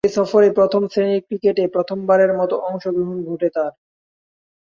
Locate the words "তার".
3.55-3.71